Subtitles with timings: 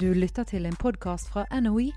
[0.00, 1.90] Du lytter til en podkast fra NOE,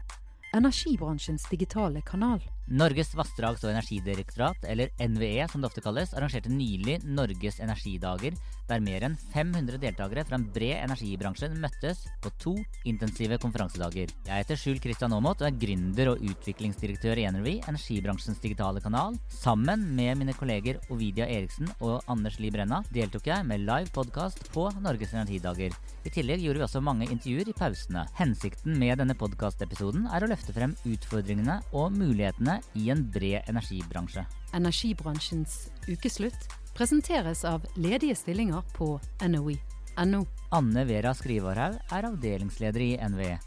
[0.56, 2.42] energibransjens digitale kanal.
[2.72, 8.38] Norges vassdrags- og energidirektorat, eller NVE som det ofte kalles, arrangerte nylig Norges energidager,
[8.70, 12.54] der mer enn 500 deltakere fra en bred energibransje møttes på to
[12.88, 14.14] intensive konferansedager.
[14.30, 19.20] Jeg heter Skjul Kristian Aamodt og er gründer og utviklingsdirektør i NRV, energibransjens digitale kanal.
[19.28, 24.48] Sammen med mine kolleger Ovidia Eriksen og Anders Li Brenna deltok jeg med live podkast
[24.56, 25.76] på Norges energidager.
[26.04, 28.08] I tillegg gjorde vi også mange intervjuer i pausene.
[28.16, 34.26] Hensikten med denne podkastepisoden er å løfte frem utfordringene og mulighetene i en bred energibransje.
[34.54, 40.24] Energibransjens ukeslutt presenteres av ledige stillinger på NOE.no.
[40.54, 43.38] Anne Vera Skrivarhaug er avdelingsleder i NVE.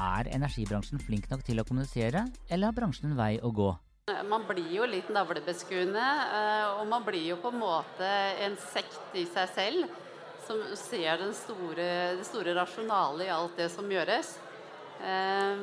[0.00, 3.70] Er energibransjen flink nok til å kommunisere, eller har bransjen en vei å gå?
[4.26, 8.08] Man blir jo litt navlebeskuende, eh, og man blir jo på en måte
[8.46, 9.98] en sekt i seg selv.
[10.46, 14.32] Som ser store, det store rasjonale i alt det som gjøres.
[15.00, 15.60] Um,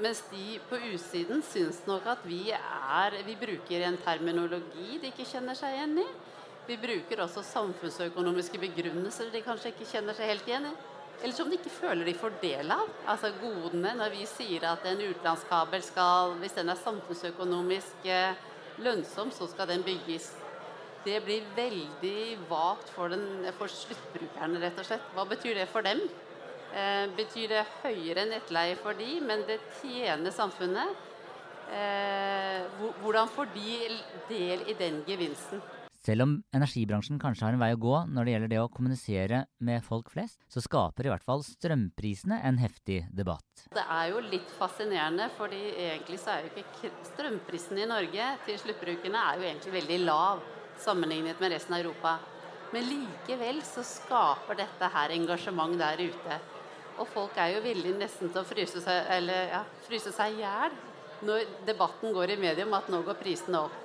[0.00, 5.26] mens de på utsiden syns nok at vi er Vi bruker en terminologi de ikke
[5.28, 6.06] kjenner seg igjen i.
[6.68, 10.72] Vi bruker også samfunnsøkonomiske begrunnelser de kanskje ikke kjenner seg helt igjen i.
[11.18, 12.88] Eller som de ikke føler de får del av.
[13.10, 18.38] Altså godene når vi sier at en utenlandskabel skal Hvis den er samfunnsøkonomisk eh,
[18.84, 20.30] lønnsom, så skal den bygges.
[21.04, 25.12] Det blir veldig vagt for, den, for sluttbrukerne, rett og slett.
[25.16, 26.02] Hva betyr det for dem?
[26.74, 31.06] Eh, betyr det høyere nettleie for de, men det tjener samfunnet.
[31.68, 32.64] Eh,
[33.02, 33.74] hvordan får de
[34.28, 35.60] del i den gevinsten?
[35.98, 39.40] Selv om energibransjen kanskje har en vei å gå når det gjelder det å kommunisere
[39.66, 43.66] med folk flest, så skaper i hvert fall strømprisene en heftig debatt.
[43.74, 48.60] Det er jo litt fascinerende, fordi egentlig så er jo ikke strømprisen i Norge til
[48.62, 50.44] sluttbrukerne er jo egentlig veldig lav
[50.80, 52.18] sammenlignet med resten av Europa.
[52.72, 56.40] Men likevel så skaper dette her engasjement der ute.
[56.98, 60.42] Og folk er jo villige nesten til å fryse seg, eller, ja, fryse seg i
[60.42, 60.78] hjel
[61.26, 63.84] når debatten går i medium at nå går prisene opp.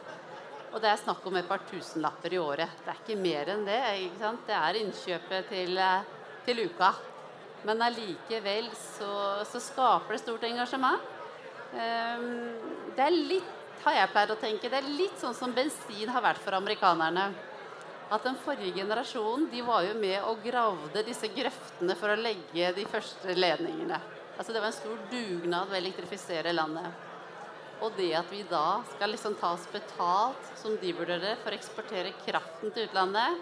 [0.74, 2.78] Og det er snakk om et par tusenlapper i året.
[2.82, 3.80] Det er ikke mer enn det.
[4.06, 4.46] ikke sant?
[4.48, 6.06] Det er innkjøpet til, eh,
[6.46, 6.94] til uka.
[7.64, 9.12] Men allikevel så,
[9.46, 11.12] så, skaper det stort engasjement.
[11.74, 12.26] Um,
[12.94, 13.54] det er litt,
[13.86, 17.32] har jeg pleid å tenke, det er litt sånn som bensin har vært for amerikanerne
[18.14, 22.70] at den forrige generasjonen de var jo med og gravde disse grøftene for å legge
[22.76, 23.98] de første ledningene.
[24.38, 27.10] Altså Det var en stor dugnad ved å elektrifisere landet.
[27.82, 31.58] Og det at vi da skal liksom ta oss betalt, som de vurderer, for å
[31.58, 33.42] eksportere kraften til utlandet,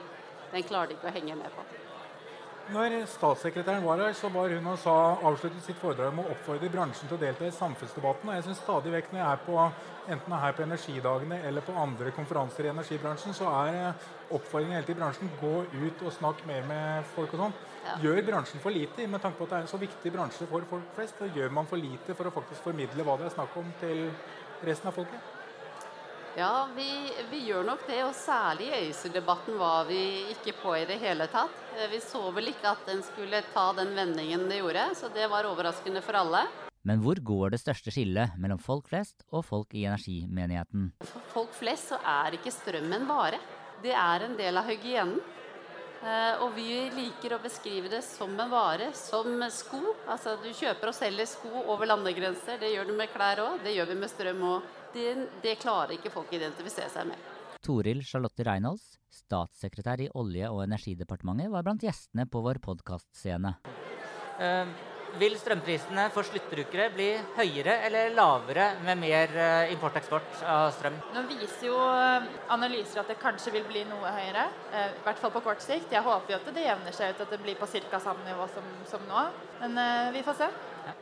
[0.51, 1.67] den klarer de ikke å henge med på.
[2.71, 4.93] Når statssekretæren var her, så var hun og sa,
[5.27, 8.29] avsluttet sitt foredrag med å oppfordre bransjen til å delta i samfunnsdebatten.
[8.29, 9.57] Og jeg synes stadig vekk når jeg er på,
[10.15, 14.77] enten er her på Energidagene eller på andre konferanser i energibransjen, så er eh, oppfordringen
[14.77, 17.59] hele til bransjen gå ut og snakk mer med folk og sånn.
[17.81, 17.97] Ja.
[18.05, 20.71] Gjør bransjen for lite med tanke på at det er en så viktig bransje for
[20.71, 21.19] folk flest?
[21.19, 24.07] Så gjør man for lite for å faktisk formidle hva det er snakk om til
[24.63, 25.40] resten av folket?
[26.37, 27.99] Ja, vi, vi, gjør nok det.
[28.05, 29.99] Og særlig i ACER-debatten var vi
[30.31, 31.57] ikke på i det hele tatt.
[31.75, 35.27] Eh, vi så vel ikke at den skulle ta den vendingen det gjorde, så det
[35.31, 36.45] var overraskende for alle.
[36.87, 40.87] Men hvor går det største skillet mellom folk flest og folk i energimenigheten?
[41.03, 43.41] For folk flest så er ikke strøm en vare.
[43.83, 45.19] Det er en del av hygienen.
[46.01, 49.83] Eh, og vi liker å beskrive det som en vare, som sko.
[50.07, 52.57] Altså du kjøper og selger sko over landegrenser.
[52.63, 53.59] Det gjør du med klær òg.
[53.67, 55.13] Det gjør vi med strøm òg det,
[55.43, 57.29] det klarer ikke folk å identifisere seg med.
[57.61, 63.51] Toril Charlotte Reinholds, statssekretær i Olje- og energidepartementet, var blant gjestene på vår podkastscene.
[64.41, 64.71] Uh,
[65.21, 70.97] vil strømprisene for sluttbrukere bli høyere eller lavere med mer uh, import-eksport av strøm?
[71.13, 72.25] Nå viser jo uh,
[72.55, 75.93] analyser at det kanskje vil bli noe høyere, i hvert fall på kort sikt.
[75.93, 78.01] Jeg håper jo at det jevner seg ut, at det blir på ca.
[78.01, 79.27] samme nivå som, som nå.
[79.61, 79.77] Men
[80.15, 80.49] vi får se.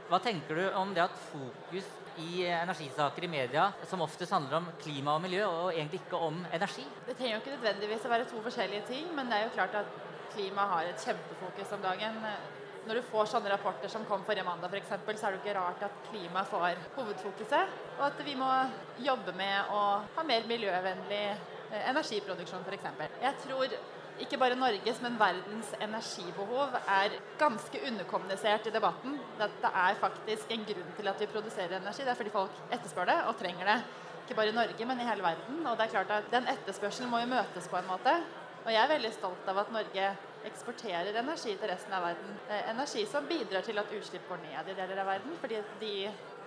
[0.10, 1.88] Hva tenker du om det at fokus
[2.20, 6.40] i energisaker i media som oftest handler om klima og miljø, og egentlig ikke om
[6.54, 6.86] energi?
[7.08, 9.78] Det trenger jo ikke nødvendigvis å være to forskjellige ting, men det er jo klart
[9.82, 10.00] at
[10.34, 12.18] klima har et kjempefokus om dagen.
[12.88, 15.44] Når du får sånne rapporter som kom forrige mandag, f.eks., for så er det jo
[15.44, 18.50] ikke rart at klima får hovedfokuset, og at vi må
[19.04, 19.82] jobbe med å
[20.16, 22.88] ha mer miljøvennlig eh, energiproduksjon, f.eks.
[23.22, 23.76] Jeg tror
[24.24, 29.18] ikke bare Norges, men verdens energibehov er ganske underkommunisert i debatten.
[29.40, 32.04] Det er faktisk en grunn til at vi produserer energi.
[32.04, 33.80] Det er fordi folk etterspør det og trenger det.
[34.24, 35.62] Ikke bare i Norge, men i hele verden.
[35.66, 38.16] Og det er klart at Den etterspørselen må jo møtes på en måte.
[38.66, 40.10] Og jeg er veldig stolt av at Norge
[40.46, 42.36] eksporterer energi til resten av verden.
[42.50, 45.94] Eh, energi som bidrar til at utslipp går ned i deler av verden, fordi de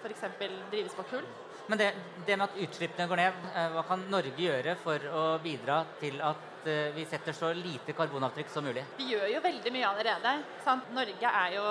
[0.03, 0.25] f.eks.
[0.71, 1.27] drives på kull.
[1.67, 1.93] Men det,
[2.26, 6.19] det, med at utslippene går ned, eh, hva kan Norge gjøre for å bidra til
[6.25, 8.82] at eh, vi setter så lite karbonavtrykk som mulig?
[8.99, 10.35] Vi gjør jo veldig mye allerede.
[10.64, 10.91] Sant?
[10.97, 11.67] Norge er jo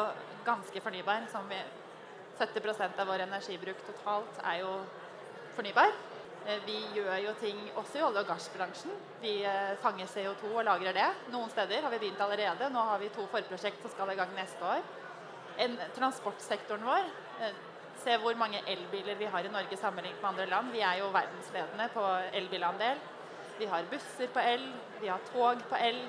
[0.47, 1.27] ganske fornybar.
[1.31, 1.59] Som vi,
[2.39, 4.77] 70% av vår energibruk totalt er jo
[5.57, 5.91] fornybar.
[6.47, 8.95] Eh, vi gjør jo ting også i olje- og gassbransjen.
[9.21, 9.35] Vi
[9.83, 11.09] fanger CO2 og lagrer det.
[11.35, 12.71] Noen steder har vi begynt allerede.
[12.71, 14.87] Nå har vi to forprosjekt som skal i gang neste år.
[15.61, 17.11] En, transportsektoren vår
[18.03, 20.71] Se hvor mange elbiler vi har i Norge sammenlignet med andre land.
[20.73, 23.01] Vi er jo verdensledende på elbilandel.
[23.59, 24.63] Vi har busser på el,
[25.01, 25.99] vi har tog på el.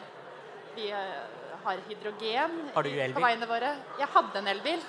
[0.77, 0.89] Vi
[1.65, 3.75] har hydrogen har du på veiene våre.
[3.99, 4.87] Jeg hadde en elbil.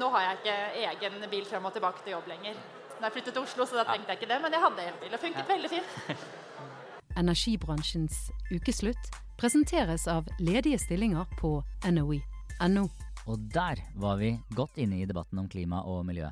[0.00, 0.56] Nå har jeg ikke
[0.88, 2.56] egen bil frem og tilbake til jobb lenger.
[2.94, 5.12] Når jeg flyttet til Oslo, så da trengte jeg ikke det, men jeg hadde elbil.
[5.12, 6.16] Det funket veldig fint.
[7.20, 12.88] Energibransjens ukeslutt presenteres av ledige stillinger på NOE.no.
[13.24, 16.28] Og der var vi godt inne i debatten om klima og miljø.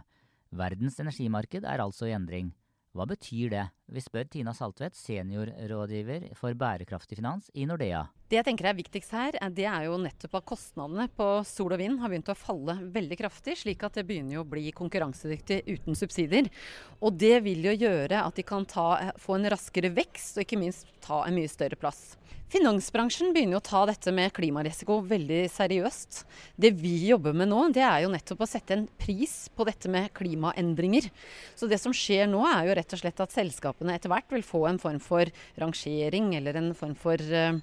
[0.53, 2.51] Verdens energimarked er altså i endring.
[2.93, 3.63] Hva betyr det?
[3.89, 8.05] Vi spør Tina Saltvedt, seniorrådgiver for bærekraftig finans i Nordea.
[8.33, 11.83] Det jeg tenker er viktigst her, det er jo nettopp at kostnadene på sol og
[11.83, 15.99] vind har begynt å falle veldig kraftig, slik at det begynner å bli konkurransedyktig uten
[16.01, 16.49] subsidier.
[17.05, 20.63] Og det vil jo gjøre at de kan ta, få en raskere vekst, og ikke
[20.65, 22.15] minst ta en mye større plass.
[22.53, 26.25] Finansbransjen begynner jo å ta dette med klimarisiko veldig seriøst.
[26.61, 29.89] Det vi jobber med nå, det er jo nettopp å sette en pris på dette
[29.93, 31.09] med klimaendringer.
[31.57, 34.45] Så det som skjer nå, er jo rett og slett at selskapene etter hvert vil
[34.45, 37.57] få en form for rangering eller en form for uh,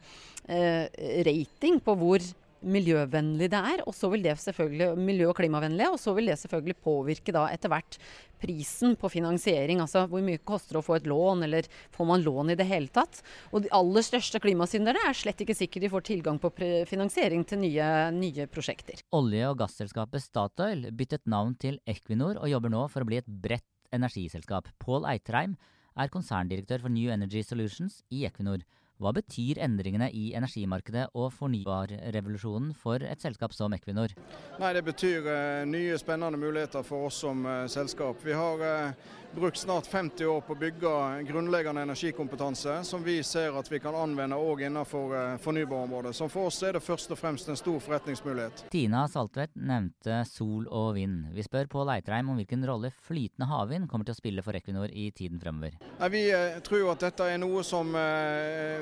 [1.27, 2.23] rating på hvor
[2.65, 3.83] miljøvennlig det er.
[3.87, 7.45] Og så vil det selvfølgelig miljø- og klimavennlig, og så vil det selvfølgelig påvirke da
[7.53, 7.99] etter hvert
[8.39, 9.81] prisen på finansiering.
[9.83, 12.67] Altså hvor mye koster det å få et lån, eller får man lån i det
[12.69, 13.21] hele tatt.
[13.53, 16.51] Og de aller største klimasynderne er slett ikke sikkert de får tilgang på
[16.89, 19.03] finansiering til nye, nye prosjekter.
[19.15, 23.27] Olje- og gasselskapet Statoil byttet navn til Equinor og jobber nå for å bli et
[23.27, 24.67] bredt energiselskap.
[24.83, 25.55] Pål Eitreim
[25.99, 28.61] er konserndirektør for New Energy Solutions i Equinor.
[28.99, 34.11] Hva betyr endringene i energimarkedet og fornybarrevolusjonen for et selskap som Equinor?
[34.59, 38.19] Nei, Det betyr uh, nye spennende muligheter for oss som uh, selskap.
[38.27, 38.91] Vi har uh,
[39.35, 40.91] brukt snart 50 år på å bygge
[41.27, 46.15] grunnleggende energikompetanse som vi ser at vi kan anvende òg innenfor fornybarområdet.
[46.15, 48.65] Så for oss er det først og fremst en stor forretningsmulighet.
[48.73, 51.29] Tina Saltvedt nevnte sol og vind.
[51.35, 54.91] Vi spør Pål Eitreim om hvilken rolle flytende havvind kommer til å spille for Equinor
[54.91, 55.77] i tiden fremover.
[56.09, 56.25] Vi
[56.65, 57.95] tror at dette er noe som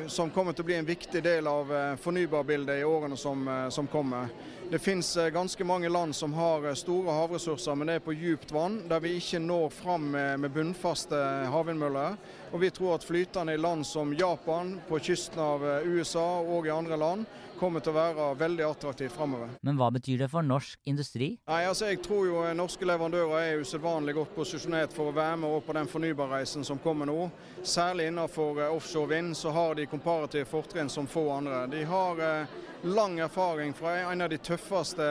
[0.07, 3.67] som kommer til å bli en viktig del av eh, fornybarbildet i årene som, eh,
[3.69, 4.29] som kommer.
[4.71, 8.51] Det finnes eh, ganske mange land som har store havressurser, men det er på djupt
[8.55, 11.17] vann, der vi ikke når fram med, med bunnfaste
[11.51, 12.17] havvindmøller.
[12.53, 16.73] Og vi tror at flytende i land som Japan, på kysten av USA og i
[16.73, 17.25] andre land,
[17.57, 19.49] kommer til å være veldig attraktivt framover.
[19.65, 21.31] Men hva betyr det for norsk industri?
[21.49, 25.65] Nei, altså Jeg tror jo norske leverandører er usedvanlig godt posisjonert for å være med
[25.65, 27.29] på den fornybarreisen som kommer nå.
[27.63, 31.65] Særlig innenfor offshore vind så har de komparative fortrinn som få andre.
[31.71, 35.05] De har eh, lang erfaring fra en av de tøffeste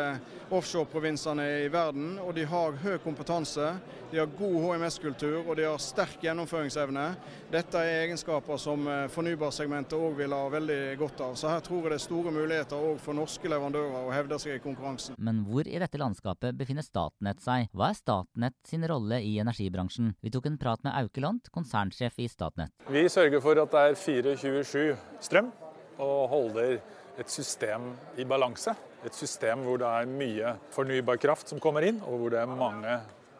[0.54, 3.72] offshoreprovinsene i verden, og de har høy kompetanse.
[4.10, 7.06] De har god HMS-kultur og de har sterk gjennomføringsevne.
[7.50, 11.34] Dette er egenskaper som eh, fornybarsegmentet òg vil ha veldig godt av.
[11.38, 14.60] Så her tror jeg det er store muligheter òg for norske leverandører å hevde seg
[14.60, 15.18] i konkurransen.
[15.18, 17.70] Men hvor i dette landskapet befinner Statnett seg?
[17.74, 20.14] Hva er Statnett sin rolle i energibransjen?
[20.22, 22.74] Vi tok en prat med Aukeland, konsernsjef i Statnett.
[22.86, 25.50] Vi sørger for at det er 24-7 strøm,
[25.96, 26.78] og holder
[27.16, 28.74] et system i balanse.
[29.06, 32.50] Et system hvor det er mye fornybar kraft som kommer inn, og hvor det er
[32.50, 32.96] mange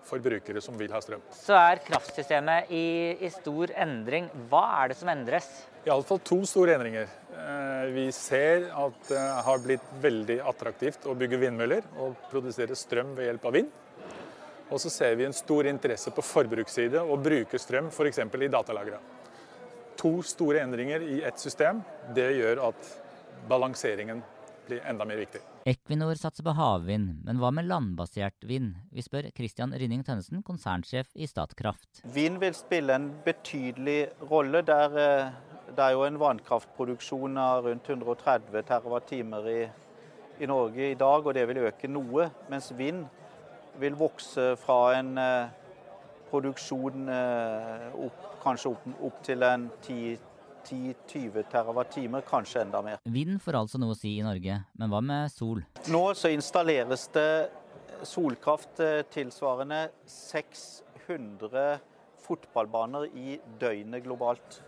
[0.07, 1.23] forbrukere som vil ha strøm.
[1.35, 2.87] Så er kraftsystemet i,
[3.27, 4.29] i stor endring.
[4.51, 5.49] Hva er det som endres?
[5.87, 7.11] Iallfall to store endringer.
[7.37, 13.15] Eh, vi ser at det har blitt veldig attraktivt å bygge vindmøller og produsere strøm
[13.19, 13.75] ved hjelp av vind.
[14.67, 18.19] Og så ser vi en stor interesse på forbruksside å bruke strøm f.eks.
[18.19, 18.99] i datalagra.
[19.97, 21.85] To store endringer i ett system.
[22.15, 22.91] Det gjør at
[23.49, 24.23] balanseringen
[24.67, 25.41] blir enda mer viktig.
[25.67, 28.77] Equinor satser på havvind, men hva med landbasert vind?
[28.95, 32.03] Vi spør Christian Rynning Tønnesen, konsernsjef i Statkraft.
[32.15, 33.99] Vind vil spille en betydelig
[34.31, 34.63] rolle.
[34.67, 35.33] Der, eh,
[35.75, 39.69] det er jo en vannkraftproduksjon av rundt 130 TWh i,
[40.41, 42.31] i Norge i dag, og det vil øke noe.
[42.51, 43.07] Mens vind
[43.79, 45.49] vil vokse fra en eh,
[46.31, 50.17] produksjon eh, opp, kanskje opp, opp til en 10
[50.67, 52.99] 10-20 TWh, kanskje enda mer.
[53.05, 55.63] Vind får altså noe å si i Norge, men hva med sol?
[55.93, 57.29] Nå så installeres det
[58.07, 61.67] solkraft eh, tilsvarende 600
[62.27, 64.61] fotballbaner i døgnet globalt.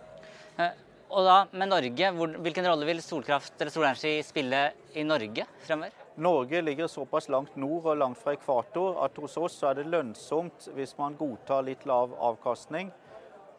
[0.59, 2.11] Eh, og da med Norge,
[2.45, 6.05] hvilken rolle vil solkraft eller solenergi spille i Norge fremover?
[6.19, 10.67] Norge ligger såpass langt nord og langt fra ekvator at hos oss er det lønnsomt
[10.75, 12.91] hvis man godtar litt lav avkastning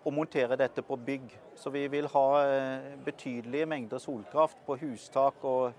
[0.09, 1.35] å montere dette på bygg.
[1.55, 5.71] Så vi vil ha eh, betydelige mengder solkraft på hustak og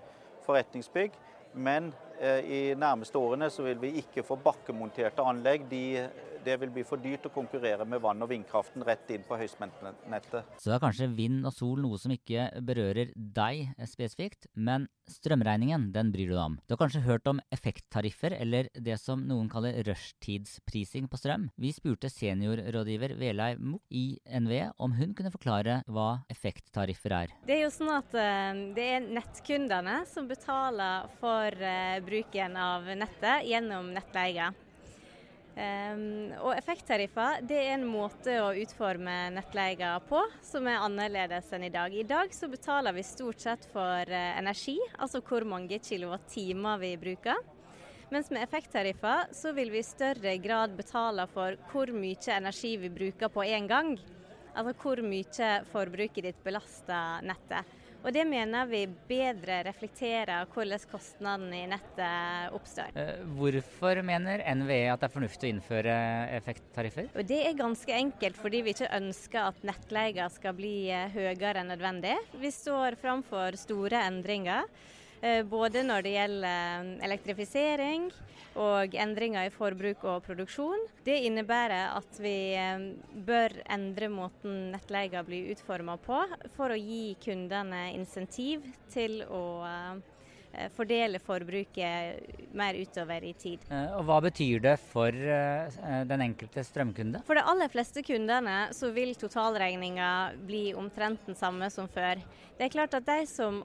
[0.47, 1.19] forretningsbygg.
[1.53, 5.63] Men Eh, I nærmeste årene så vil vi ikke få bakkemonterte anlegg.
[5.71, 6.03] De,
[6.45, 10.57] det vil bli for dyrt å konkurrere med vann- og vindkraften rett inn på høyspentnettet.
[10.61, 16.11] Så er kanskje vind og sol noe som ikke berører deg spesifikt, men strømregningen den
[16.13, 16.57] bryr du deg om.
[16.65, 21.49] Du har kanskje hørt om effekttariffer, eller det som noen kaller rushtidsprising på strøm.
[21.61, 27.35] Vi spurte seniorrådgiver Velei Munch i NVE om hun kunne forklare hva effekttariffer er.
[27.47, 32.87] Det er jo sånn at uh, det er nettkundene som betaler for uh, bruken av
[32.95, 34.51] nettet gjennom nettleie.
[35.51, 41.65] Um, og effekttariffer det er en måte å utforme nettleia på som er annerledes enn
[41.67, 41.91] i dag.
[41.91, 46.93] I dag så betaler vi stort sett for uh, energi, altså hvor mange kilowattimer vi
[47.01, 47.43] bruker.
[48.11, 52.89] Mens med effekttariffer så vil vi i større grad betale for hvor mye energi vi
[52.91, 53.93] bruker på én gang.
[54.55, 57.67] Altså hvor mye forbruket ditt belaster nettet.
[58.01, 62.95] Og det mener vi bedre reflekterer hvordan kostnadene i nettet oppstår.
[62.97, 65.97] Eh, hvorfor mener NVE at det er fornuftig å innføre
[66.39, 67.11] effekttariffer?
[67.13, 71.61] Og det er ganske enkelt fordi vi ikke ønsker at nettleia skal bli eh, høyere
[71.61, 72.17] enn nødvendig.
[72.41, 74.65] Vi står framfor store endringer.
[75.21, 78.07] Eh, både når det gjelder elektrifisering
[78.57, 80.87] og endringer i forbruk og produksjon.
[81.05, 82.87] Det innebærer at vi eh,
[83.27, 86.23] bør endre måten nettleia blir utforma på,
[86.55, 93.69] for å gi kundene insentiv til å eh, fordele forbruket mer utover i tid.
[93.69, 97.21] Og Hva betyr det for den enkelte strømkunde?
[97.29, 100.11] For de aller fleste kundene så vil totalregninga
[100.49, 102.19] bli omtrent den samme som før.
[102.57, 103.61] Det er klart at de som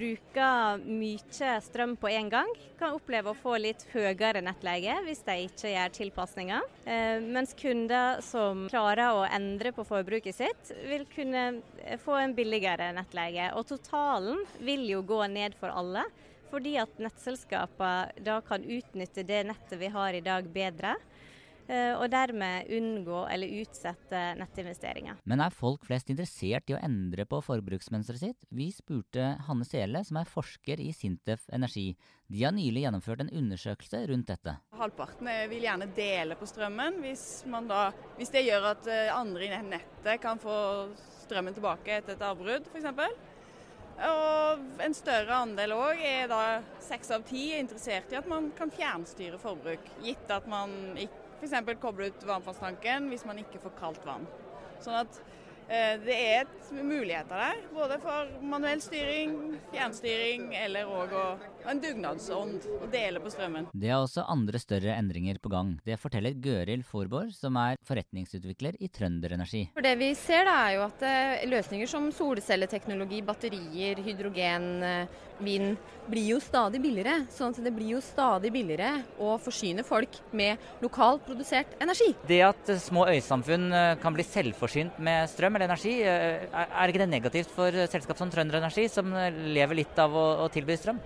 [0.00, 5.36] bruker mye strøm på en gang, kan oppleve å få litt høyere nettleie hvis de
[5.44, 6.70] ikke gjør tilpasninger.
[6.88, 11.60] Eh, mens kunder som klarer å endre på forbruket sitt, vil kunne
[12.04, 13.50] få en billigere nettleie.
[13.58, 16.06] Og totalen vil jo gå ned for alle,
[16.50, 20.96] fordi at nettselskapene da kan utnytte det nettet vi har i dag bedre.
[21.70, 25.20] Eh, og dermed unngå eller utsette nettinvesteringer.
[25.28, 28.48] Men er folk flest interessert i å endre på forbruksmønsteret sitt?
[28.50, 31.92] Vi spurte Hanne Sele, som er forsker i Sintef Energi.
[32.30, 34.56] De har nylig gjennomført en undersøkelse rundt dette.
[34.80, 37.26] Halvparten vil gjerne dele på strømmen, hvis,
[37.70, 37.82] da,
[38.18, 40.56] hvis det gjør at eh, andre i nettet kan få
[41.24, 42.90] strømmen tilbake etter et avbrudd, f.eks.
[44.00, 46.42] Og en større andel òg er da
[46.80, 51.80] seks av ti interessert i at man kan fjernstyre forbruk, gitt at man ikke F.eks.
[51.80, 54.26] koble ut varmtvannstanken hvis man ikke får kaldt vann.
[54.84, 55.20] Sånn at
[55.70, 59.36] det er et muligheter der, både for manuell styring,
[59.70, 61.14] fjernstyring eller òg
[61.68, 63.68] en dugnadsånd å dele på strømmen.
[63.72, 65.74] Det er også andre større endringer på gang.
[65.86, 69.66] Det forteller Gøril Forborg, som er forretningsutvikler i Trønder Energi.
[69.74, 75.18] For det vi ser da er jo at eh, løsninger som solcelleteknologi, batterier, hydrogen, eh,
[75.40, 75.76] vind
[76.10, 77.24] blir jo stadig billigere.
[77.32, 82.10] Sånn at det blir jo stadig billigere å forsyne folk med lokalt produsert energi.
[82.28, 87.10] Det at små øysamfunn eh, kan bli selvforsynt med strøm eller energi, er ikke det
[87.12, 89.12] negativt for selskap som Trønder Energi, som
[89.52, 91.00] lever litt av å, å tilby strøm?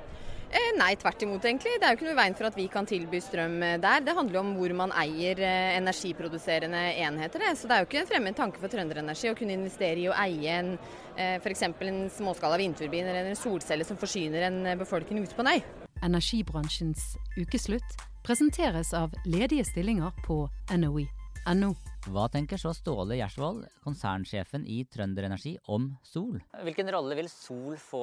[0.54, 1.72] Eh, nei, tvert imot egentlig.
[1.80, 4.04] Det er jo ikke noe veien for at vi kan tilby strøm eh, der.
[4.06, 7.42] Det handler jo om hvor man eier eh, energiproduserende enheter.
[7.42, 7.56] Det.
[7.58, 10.14] Så det er jo ikke en fremmed tanke for Trønderenergi å kunne investere i å
[10.24, 10.76] eie en
[11.14, 11.62] f.eks.
[11.62, 15.60] en småskala vindturbin eller en solcelle som forsyner en befolkning ute på Nøy.
[16.02, 20.40] Energibransjens ukeslutt presenteres av ledige stillinger på
[20.74, 21.70] NOE.no.
[22.04, 26.36] Hva tenker så Ståle Gjersvold, konsernsjefen i Trønder Energi, om sol?
[26.66, 28.02] Hvilken rolle vil sol få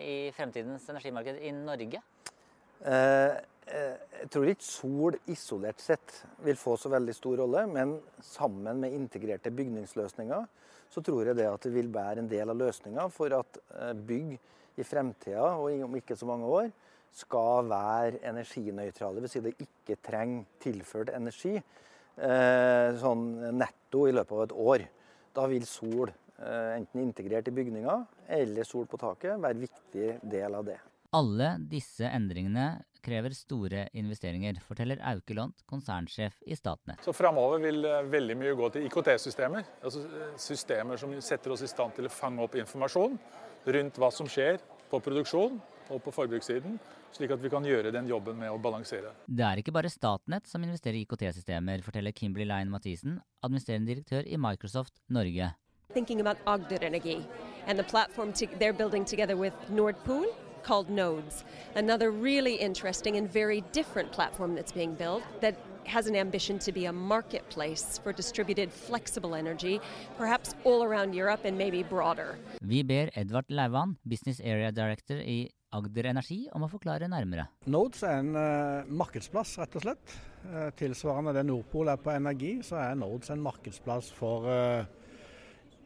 [0.00, 2.00] i fremtidens energimarked i Norge?
[2.80, 3.34] Eh,
[3.68, 8.80] eh, jeg tror ikke sol isolert sett vil få så veldig stor rolle, men sammen
[8.80, 10.48] med integrerte bygningsløsninger
[10.94, 13.92] så tror jeg det at det vil være en del av løsninga for at eh,
[13.92, 14.38] bygg
[14.80, 16.72] i fremtida, og om ikke så mange år,
[17.14, 19.20] skal være energinøytrale.
[19.20, 21.58] Det vil si det ikke trenger tilført energi
[22.14, 23.24] sånn
[23.58, 24.84] netto i løpet av et år.
[25.34, 30.10] Da vil sol, eh, enten integrert i bygninga eller sol på taket, være en viktig
[30.22, 30.78] del av det.
[31.14, 37.02] Alle disse endringene krever store investeringer, forteller Auke Lont, konsernsjef i Statnett.
[37.04, 39.66] Så Framover vil eh, veldig mye gå til IKT-systemer.
[39.82, 40.06] altså
[40.40, 43.18] Systemer som setter oss i stand til å fange opp informasjon
[43.66, 46.78] rundt hva som skjer på produksjon og på forbrukssiden
[47.14, 49.12] slik at vi kan gjøre den jobben med å balansere.
[49.26, 54.26] Det er ikke bare Statnett som investerer i IKT-systemer, forteller Kimberley Line Mathisen, administrerende direktør
[54.26, 55.52] i Microsoft Norge.
[55.94, 57.22] Thinking about Agder Energi
[57.66, 60.26] and the platform they're building together with Nordpool
[60.64, 61.44] called Nodes,
[61.76, 65.54] another really interesting and very different platform that's being built that
[65.86, 69.80] has an ambition to be a marketplace for distributed flexible energy,
[70.16, 72.38] perhaps all around Europe and maybe broader.
[72.62, 77.48] Vi ber Edvard Lauan, Business Area Director i Agder Energi om å forklare nærmere.
[77.70, 80.16] Nodes er en uh, markedsplass, rett og slett.
[80.44, 84.84] Uh, tilsvarende det Nordpol er på energi, så er Nodes en markedsplass for uh,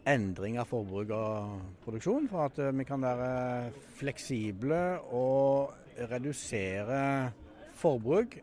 [0.08, 2.28] endring av forbruk og produksjon.
[2.30, 3.30] For at vi kan være
[4.00, 4.82] fleksible
[5.16, 7.00] og redusere
[7.78, 8.38] forbruk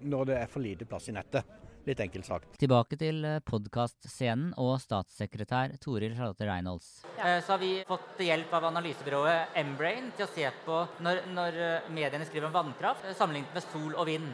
[0.00, 1.59] når det er for lite plass i nettet.
[1.88, 2.58] Litt enkelt sagt.
[2.60, 6.90] Tilbake til eh, podkastscenen og statssekretær Toril Charlotte Reynolds.
[7.16, 7.38] Ja.
[7.40, 11.88] Så har vi fått hjelp av analysebyrået Embrain til å se på når, når eh,
[11.96, 14.28] mediene skriver om vannkraft, eh, sammenlignet med sol og vind.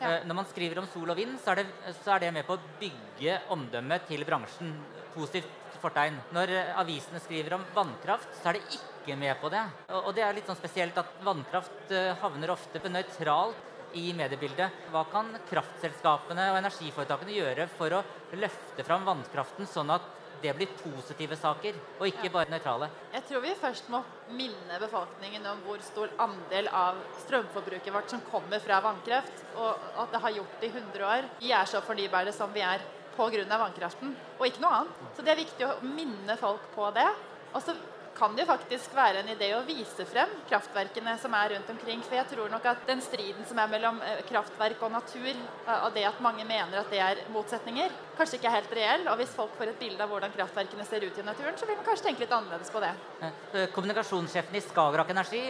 [0.00, 0.18] Ja.
[0.28, 2.56] Når man skriver om sol og vind, så er, det, så er det med på
[2.56, 4.74] å bygge omdømmet til bransjen.
[5.14, 6.18] Positivt fortegn.
[6.36, 9.62] Når avisene skriver om vannkraft, så er det ikke med på det.
[10.02, 14.84] Og det er litt sånn spesielt at vannkraft havner ofte på nøytralt i mediebildet.
[14.92, 18.04] Hva kan kraftselskapene og energiforetakene gjøre for å
[18.36, 20.12] løfte fram vannkraften, sånn at
[20.42, 22.90] det blir positive saker, og ikke bare nøytrale?
[23.14, 24.02] Jeg tror vi først må
[24.36, 30.12] minne befolkningen om hvor stor andel av strømforbruket vårt som kommer fra vannkraft, og at
[30.12, 31.30] det har gjort det i 100 år.
[31.40, 32.84] Vi er så fornybare som vi er
[33.16, 33.44] pga.
[33.48, 35.04] vannkraften, og ikke noe annet.
[35.16, 37.08] Så det er viktig å minne folk på det.
[37.54, 37.72] Og så
[38.16, 42.02] kan det jo faktisk være en idé å vise frem kraftverkene som er rundt omkring.
[42.06, 45.72] For jeg tror nok at den striden som er mellom eh, kraftverk og natur, eh,
[45.76, 49.08] og det at mange mener at det er motsetninger, kanskje ikke er helt reell.
[49.12, 51.78] Og hvis folk får et bilde av hvordan kraftverkene ser ut i naturen, så vil
[51.80, 52.94] man kanskje tenke litt annerledes på det.
[53.26, 55.42] Eh, kommunikasjonssjefen i Skagerrak Energi,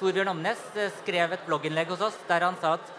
[0.00, 0.64] Torbjørn Omnes,
[1.02, 2.96] skrev et blogginnlegg hos oss der han sa at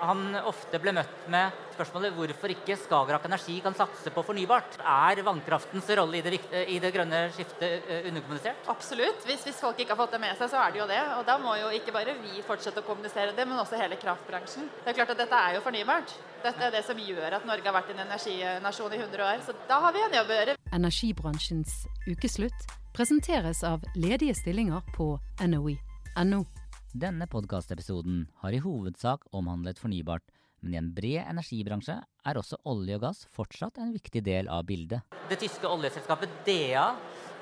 [0.00, 4.78] han ofte ble møtt med spørsmålet hvorfor ikke Skagerrak Energi kan satse på fornybart.
[4.80, 8.68] Er vannkraftens rolle i det, i det grønne skiftet eh, underkommunisert?
[8.72, 9.24] Absolutt.
[9.28, 11.00] Hvis, hvis, folk ikke har fått det med seg, så er det jo det.
[11.18, 14.68] Og da må jo ikke bare vi fortsette å kommunisere det, men også hele kraftbransjen.
[14.82, 16.16] Det er klart at dette er jo fornybart.
[16.44, 19.44] Dette er det som gjør at Norge har vært en energinasjon i 100 år.
[19.46, 20.56] Så da har vi en jobb å gjøre.
[20.76, 26.44] Energibransjens ukeslutt presenteres av ledige stillinger på NOE.no.
[26.90, 30.24] Denne podkastepisoden har i hovedsak omhandlet fornybart,
[30.58, 34.64] men i en bred energibransje er også olje og gass fortsatt en viktig del av
[34.66, 35.06] bildet.
[35.30, 36.88] Det tyske oljeselskapet DEA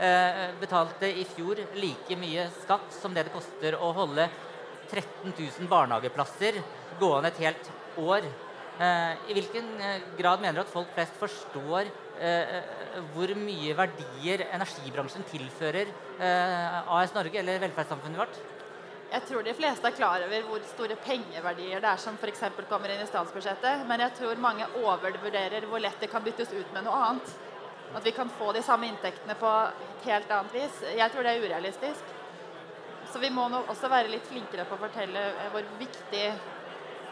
[0.05, 4.29] eh, betalte i fjor like mye skatt som det det koster å holde
[4.90, 6.61] 13 000 barnehageplasser
[7.01, 7.73] gående et helt
[8.05, 8.29] år.
[8.85, 11.88] Eh, I hvilken eh, grad mener du at folk flest forstår
[13.14, 18.40] hvor mye verdier energibransjen tilfører AS Norge eller velferdssamfunnet vårt?
[19.09, 22.42] Jeg tror de fleste er klar over hvor store pengeverdier det er som f.eks.
[22.68, 26.75] kommer inn i statsbudsjettet, men jeg tror mange overvurderer hvor lett det kan byttes ut
[26.75, 27.33] med noe annet.
[27.97, 30.83] At vi kan få de samme inntektene på et helt annet vis.
[30.92, 32.14] Jeg tror det er urealistisk.
[33.09, 35.23] Så vi må nok også være litt flinkere på å fortelle
[35.55, 36.25] hvor viktig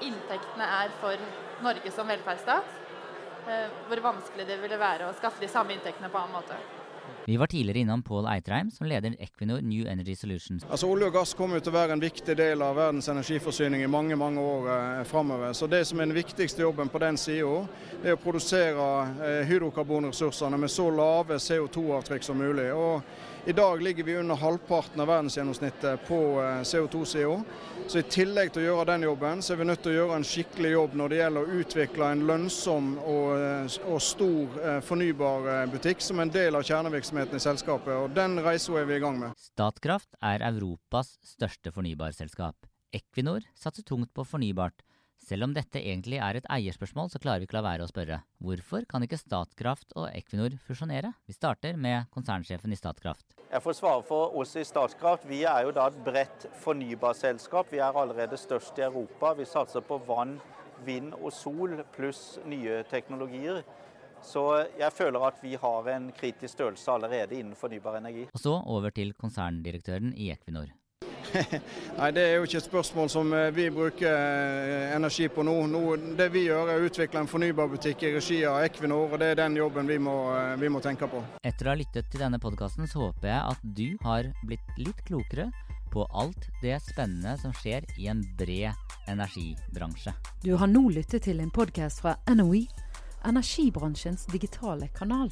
[0.05, 1.29] inntektene er for
[1.65, 2.83] Norge som velferdsstat.
[3.49, 6.61] Eh, hvor vanskelig det ville være å skaffe de samme inntektene på en annen måte.
[7.29, 10.65] Vi var tidligere innom Pål Eitreim, som leder Equinor New Energy Solutions.
[10.71, 13.89] Altså Olje og gass kommer til å være en viktig del av verdens energiforsyning i
[13.91, 15.53] mange mange år eh, framover.
[15.53, 17.65] Så det som er den viktigste jobben på den sida,
[18.05, 18.87] er å produsere
[19.27, 22.69] eh, hydrokarbonressursene med så lave CO2-avtrykk som mulig.
[22.71, 23.03] Og
[23.47, 27.43] i dag ligger vi under halvparten av verdensgjennomsnittet på eh, CO2-sida.
[27.87, 30.17] Så I tillegg til å gjøre den jobben, så er vi nødt til å gjøre
[30.19, 34.81] en skikkelig jobb når det gjelder å utvikle en lønnsom og, eh, og stor eh,
[34.89, 37.93] fornybar butikk som en del av kjernevirksomheten i selskapet.
[37.95, 39.39] og Den reisa er vi i gang med.
[39.39, 42.67] Statkraft er Europas største fornybarselskap.
[42.99, 44.83] Equinor satser tungt på fornybart.
[45.23, 48.21] Selv om dette egentlig er et eierspørsmål, så klarer vi ikke la være å spørre.
[48.43, 51.15] Hvorfor kan ikke Statkraft og Equinor fusjonere?
[51.27, 53.36] Vi starter med konsernsjefen i Statkraft.
[53.47, 55.27] Jeg får svare for oss i Statkraft.
[55.31, 57.69] Vi er jo da et bredt fornybarselskap.
[57.71, 59.37] Vi er allerede størst i Europa.
[59.39, 60.41] Vi satser på vann,
[60.85, 63.63] vind og sol pluss nye teknologier.
[64.27, 64.43] Så
[64.81, 68.27] jeg føler at vi har en kritisk størrelse allerede innen fornybar energi.
[68.35, 70.73] Og så over til konserndirektøren i Equinor.
[71.99, 75.55] Nei, Det er jo ikke et spørsmål som eh, vi bruker eh, energi på nå.
[75.71, 75.83] nå.
[76.19, 79.41] Det vi gjør er å utvikle en fornybarbutikk i regi av Equinor, og det er
[79.43, 81.23] den jobben vi må, eh, vi må tenke på.
[81.47, 85.05] Etter å ha lyttet til denne podkasten, så håper jeg at du har blitt litt
[85.09, 85.51] klokere
[85.93, 88.75] på alt det spennende som skjer i en bred
[89.09, 90.13] energibransje.
[90.45, 92.67] Du har nå lyttet til en podkast fra NOE,
[93.27, 95.31] energibransjens digitale kanal.